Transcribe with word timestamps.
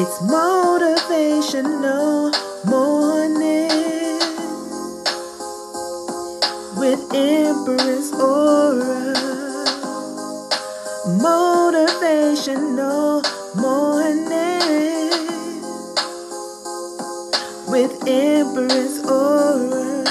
It's 0.00 0.20
motivational 0.20 2.32
morning 2.64 3.68
with 6.78 7.00
Empress 7.12 8.12
Aura. 8.12 9.12
Motivational 11.18 13.24
morning 13.56 15.10
with 17.66 18.00
Empress 18.06 19.00
Aura. 19.04 20.04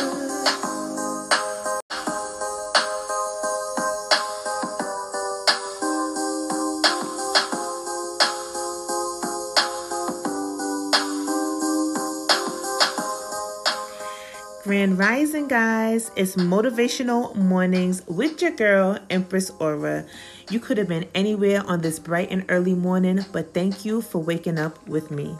Grand 14.67 14.99
Rising, 14.99 15.47
guys. 15.47 16.11
It's 16.17 16.35
motivational 16.35 17.33
mornings 17.35 18.05
with 18.05 18.41
your 18.41 18.51
girl, 18.51 18.99
Empress 19.09 19.49
Aura. 19.61 20.03
You 20.49 20.59
could 20.59 20.77
have 20.77 20.89
been 20.89 21.07
anywhere 21.15 21.63
on 21.65 21.79
this 21.79 21.99
bright 21.99 22.27
and 22.31 22.43
early 22.49 22.73
morning, 22.73 23.23
but 23.31 23.53
thank 23.53 23.85
you 23.85 24.01
for 24.01 24.21
waking 24.21 24.59
up 24.59 24.85
with 24.85 25.09
me. 25.09 25.37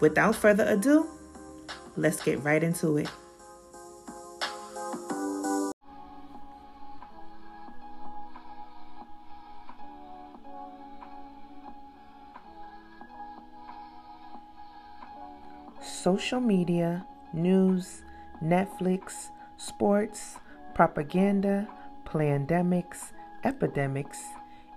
Without 0.00 0.34
further 0.34 0.64
ado, 0.64 1.06
let's 1.96 2.20
get 2.20 2.42
right 2.42 2.60
into 2.60 2.96
it. 2.96 3.08
Social 15.80 16.40
media 16.40 17.06
news, 17.32 18.02
Netflix, 18.42 19.30
sports, 19.56 20.36
propaganda, 20.74 21.68
pandemics, 22.04 23.12
epidemics, 23.44 24.18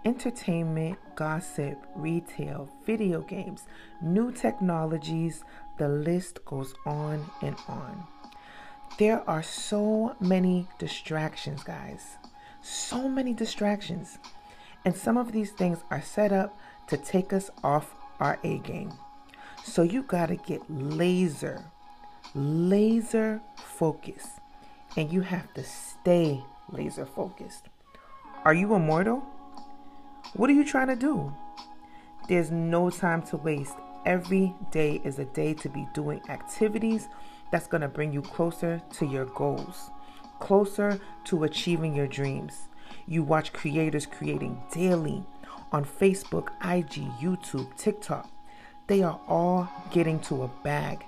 entertainment, 0.05 0.97
gossip, 1.15 1.77
retail, 1.95 2.69
video 2.85 3.21
games, 3.21 3.65
new 4.01 4.31
technologies, 4.31 5.43
the 5.77 5.87
list 5.87 6.43
goes 6.45 6.73
on 6.85 7.25
and 7.41 7.55
on. 7.67 8.05
There 8.99 9.27
are 9.27 9.41
so 9.41 10.15
many 10.19 10.67
distractions, 10.77 11.63
guys. 11.63 12.17
So 12.61 13.09
many 13.09 13.33
distractions. 13.33 14.19
And 14.85 14.95
some 14.95 15.17
of 15.17 15.31
these 15.31 15.51
things 15.51 15.79
are 15.89 16.01
set 16.01 16.31
up 16.31 16.57
to 16.87 16.97
take 16.97 17.33
us 17.33 17.49
off 17.63 17.95
our 18.19 18.37
A 18.43 18.59
game. 18.59 18.93
So 19.63 19.81
you 19.81 20.03
got 20.03 20.27
to 20.27 20.35
get 20.35 20.61
laser 20.69 21.65
laser 22.35 23.41
focus 23.55 24.39
and 24.97 25.11
you 25.11 25.21
have 25.21 25.53
to 25.53 25.63
stay 25.63 26.43
laser 26.71 27.05
focused. 27.05 27.65
Are 28.45 28.53
you 28.53 28.73
immortal? 28.75 29.23
What 30.33 30.49
are 30.49 30.53
you 30.53 30.65
trying 30.65 30.87
to 30.87 30.95
do? 30.95 31.33
There's 32.27 32.51
no 32.51 32.89
time 32.89 33.21
to 33.23 33.37
waste. 33.37 33.75
Every 34.05 34.53
day 34.71 35.01
is 35.03 35.19
a 35.19 35.25
day 35.25 35.53
to 35.55 35.69
be 35.69 35.87
doing 35.93 36.21
activities 36.29 37.07
that's 37.51 37.67
going 37.67 37.81
to 37.81 37.87
bring 37.87 38.11
you 38.11 38.21
closer 38.21 38.81
to 38.93 39.05
your 39.05 39.25
goals, 39.25 39.91
closer 40.39 40.99
to 41.25 41.43
achieving 41.43 41.95
your 41.95 42.07
dreams. 42.07 42.67
You 43.07 43.23
watch 43.23 43.53
creators 43.53 44.05
creating 44.05 44.61
daily 44.73 45.23
on 45.71 45.85
Facebook, 45.85 46.49
IG, 46.63 47.09
YouTube, 47.21 47.75
TikTok. 47.77 48.29
They 48.87 49.03
are 49.03 49.19
all 49.27 49.69
getting 49.91 50.19
to 50.21 50.43
a 50.43 50.47
bag 50.63 51.05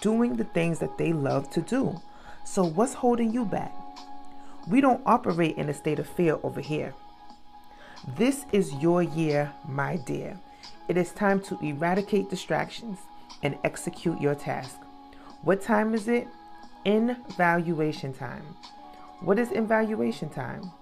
doing 0.00 0.36
the 0.36 0.44
things 0.44 0.78
that 0.80 0.98
they 0.98 1.12
love 1.12 1.50
to 1.50 1.60
do. 1.60 2.00
So, 2.44 2.64
what's 2.64 2.94
holding 2.94 3.32
you 3.32 3.44
back? 3.44 3.72
We 4.68 4.80
don't 4.80 5.02
operate 5.06 5.56
in 5.56 5.68
a 5.68 5.74
state 5.74 5.98
of 5.98 6.08
fear 6.08 6.38
over 6.42 6.60
here. 6.60 6.94
This 8.16 8.44
is 8.52 8.72
your 8.74 9.02
year, 9.02 9.52
my 9.68 9.96
dear. 9.96 10.38
It 10.88 10.96
is 10.96 11.12
time 11.12 11.40
to 11.42 11.58
eradicate 11.60 12.30
distractions 12.30 12.98
and 13.42 13.56
execute 13.64 14.20
your 14.20 14.34
task. 14.34 14.76
What 15.42 15.62
time 15.62 15.94
is 15.94 16.08
it? 16.08 16.26
Evaluation 16.84 18.12
time. 18.12 18.56
What 19.20 19.38
is 19.38 19.52
evaluation 19.52 20.28
time? 20.30 20.72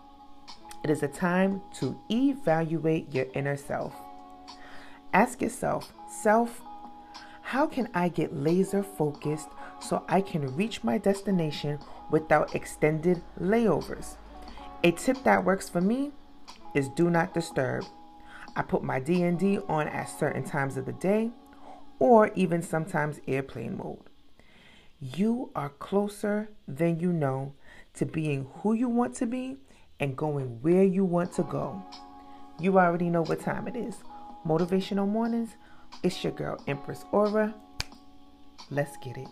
It 0.82 0.88
is 0.88 1.02
a 1.02 1.08
time 1.08 1.60
to 1.74 1.98
evaluate 2.10 3.14
your 3.14 3.26
inner 3.34 3.56
self. 3.56 3.94
Ask 5.12 5.42
yourself, 5.42 5.92
self, 6.08 6.62
how 7.50 7.66
can 7.66 7.88
I 7.92 8.08
get 8.08 8.32
laser 8.32 8.80
focused 8.80 9.48
so 9.80 10.04
I 10.08 10.20
can 10.20 10.54
reach 10.54 10.84
my 10.84 10.98
destination 10.98 11.80
without 12.08 12.54
extended 12.54 13.22
layovers? 13.40 14.14
A 14.84 14.92
tip 14.92 15.24
that 15.24 15.44
works 15.44 15.68
for 15.68 15.80
me 15.80 16.12
is 16.76 16.88
do 16.90 17.10
not 17.10 17.34
disturb. 17.34 17.86
I 18.54 18.62
put 18.62 18.84
my 18.84 19.00
DND 19.00 19.68
on 19.68 19.88
at 19.88 20.04
certain 20.04 20.44
times 20.44 20.76
of 20.76 20.86
the 20.86 20.92
day 20.92 21.32
or 21.98 22.30
even 22.36 22.62
sometimes 22.62 23.18
airplane 23.26 23.78
mode. 23.78 23.98
You 25.00 25.50
are 25.56 25.70
closer 25.70 26.50
than 26.68 27.00
you 27.00 27.12
know 27.12 27.54
to 27.94 28.06
being 28.06 28.46
who 28.62 28.74
you 28.74 28.88
want 28.88 29.16
to 29.16 29.26
be 29.26 29.56
and 29.98 30.16
going 30.16 30.62
where 30.62 30.84
you 30.84 31.04
want 31.04 31.32
to 31.32 31.42
go. 31.42 31.82
You 32.60 32.78
already 32.78 33.10
know 33.10 33.22
what 33.22 33.40
time 33.40 33.66
it 33.66 33.74
is. 33.74 33.96
Motivational 34.46 35.08
mornings 35.08 35.56
it's 36.02 36.22
your 36.24 36.32
girl, 36.32 36.62
Empress 36.66 37.04
Aura. 37.12 37.54
Let's 38.70 38.96
get 38.98 39.16
it. 39.16 39.28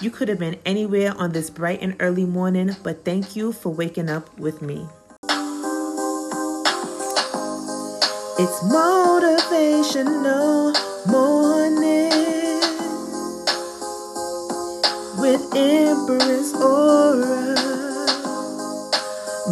You 0.00 0.12
could 0.12 0.28
have 0.28 0.38
been 0.38 0.60
anywhere 0.64 1.12
on 1.18 1.32
this 1.32 1.50
bright 1.50 1.82
and 1.82 1.96
early 1.98 2.24
morning, 2.24 2.76
but 2.84 3.04
thank 3.04 3.34
you 3.34 3.52
for 3.52 3.74
waking 3.74 4.08
up 4.08 4.38
with 4.38 4.62
me. 4.62 4.86
It's 8.38 8.60
motivational 8.62 10.72
morning 11.08 12.60
with 15.18 15.42
Empress 15.56 16.54
Aura. 16.54 17.56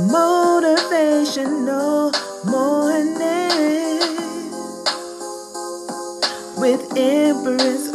Motivational 0.06 2.14
morning 2.44 3.16
with 6.56 6.80
Empress 6.96 7.85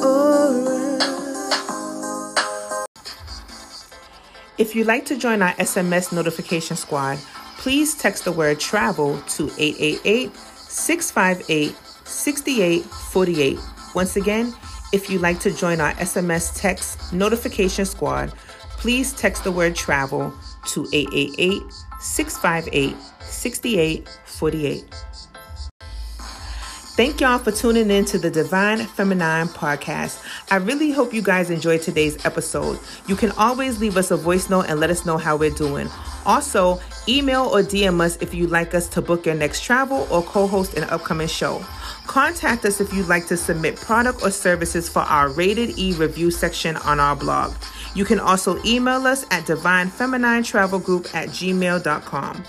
If 4.61 4.75
you'd 4.75 4.85
like 4.85 5.05
to 5.05 5.17
join 5.17 5.41
our 5.41 5.53
SMS 5.53 6.13
notification 6.13 6.77
squad, 6.77 7.17
please 7.57 7.95
text 7.95 8.25
the 8.25 8.31
word 8.31 8.59
travel 8.59 9.19
to 9.29 9.49
888 9.57 10.35
658 10.35 11.75
6848. 12.05 13.57
Once 13.95 14.17
again, 14.17 14.53
if 14.93 15.09
you'd 15.09 15.23
like 15.23 15.39
to 15.39 15.51
join 15.51 15.81
our 15.81 15.93
SMS 15.93 16.55
text 16.55 17.11
notification 17.11 17.85
squad, 17.85 18.33
please 18.77 19.13
text 19.13 19.45
the 19.45 19.51
word 19.51 19.75
travel 19.75 20.31
to 20.67 20.87
888 20.93 21.63
658 21.99 22.95
6848. 23.19 24.85
Thank 27.01 27.19
y'all 27.19 27.39
for 27.39 27.51
tuning 27.51 27.89
in 27.89 28.05
to 28.05 28.19
the 28.19 28.29
Divine 28.29 28.85
Feminine 28.85 29.47
podcast. 29.47 30.23
I 30.51 30.57
really 30.57 30.91
hope 30.91 31.15
you 31.15 31.23
guys 31.23 31.49
enjoyed 31.49 31.81
today's 31.81 32.23
episode. 32.27 32.77
You 33.07 33.15
can 33.15 33.31
always 33.39 33.81
leave 33.81 33.97
us 33.97 34.11
a 34.11 34.17
voice 34.17 34.51
note 34.51 34.67
and 34.69 34.79
let 34.79 34.91
us 34.91 35.03
know 35.03 35.17
how 35.17 35.35
we're 35.35 35.49
doing. 35.49 35.89
Also, 36.27 36.79
email 37.07 37.45
or 37.45 37.63
DM 37.63 37.99
us 38.01 38.17
if 38.17 38.35
you'd 38.35 38.51
like 38.51 38.75
us 38.75 38.87
to 38.89 39.01
book 39.01 39.25
your 39.25 39.33
next 39.33 39.63
travel 39.63 40.07
or 40.11 40.21
co 40.21 40.45
host 40.45 40.75
an 40.75 40.83
upcoming 40.91 41.27
show. 41.27 41.65
Contact 42.05 42.65
us 42.65 42.79
if 42.79 42.93
you'd 42.93 43.07
like 43.07 43.25
to 43.25 43.35
submit 43.35 43.77
product 43.77 44.21
or 44.21 44.29
services 44.29 44.87
for 44.87 44.99
our 44.99 45.29
Rated 45.29 45.79
E 45.79 45.93
review 45.93 46.29
section 46.29 46.77
on 46.77 46.99
our 46.99 47.15
blog. 47.15 47.55
You 47.95 48.05
can 48.05 48.19
also 48.19 48.63
email 48.63 49.07
us 49.07 49.23
at 49.31 49.45
divinefemininetravelgroup 49.45 51.15
at 51.15 51.29
gmail.com. 51.29 52.43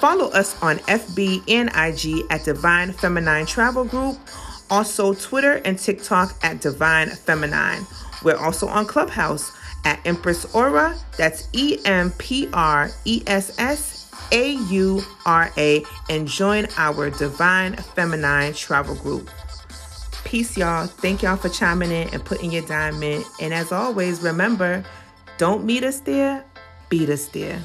Follow 0.00 0.30
us 0.30 0.60
on 0.62 0.78
FB 0.78 1.44
and 1.46 1.68
IG 1.76 2.24
at 2.30 2.42
Divine 2.42 2.90
Feminine 2.94 3.44
Travel 3.44 3.84
Group. 3.84 4.16
Also, 4.70 5.12
Twitter 5.12 5.60
and 5.66 5.78
TikTok 5.78 6.34
at 6.42 6.62
Divine 6.62 7.10
Feminine. 7.10 7.86
We're 8.24 8.38
also 8.38 8.66
on 8.66 8.86
Clubhouse 8.86 9.52
at 9.84 10.00
Empress 10.06 10.46
Aura. 10.54 10.96
That's 11.18 11.48
E 11.52 11.78
M 11.84 12.12
P 12.12 12.48
R 12.54 12.90
E 13.04 13.22
S 13.26 13.54
S 13.58 14.10
A 14.32 14.52
U 14.52 15.02
R 15.26 15.52
A. 15.58 15.84
And 16.08 16.26
join 16.26 16.66
our 16.78 17.10
Divine 17.10 17.76
Feminine 17.76 18.54
Travel 18.54 18.94
Group. 18.94 19.28
Peace, 20.24 20.56
y'all. 20.56 20.86
Thank 20.86 21.22
y'all 21.22 21.36
for 21.36 21.50
chiming 21.50 21.90
in 21.90 22.08
and 22.14 22.24
putting 22.24 22.52
your 22.52 22.64
diamond. 22.66 23.02
In. 23.04 23.24
And 23.40 23.52
as 23.52 23.70
always, 23.70 24.22
remember 24.22 24.82
don't 25.36 25.64
meet 25.64 25.84
us 25.84 26.00
there, 26.00 26.42
beat 26.88 27.10
us 27.10 27.26
there. 27.26 27.60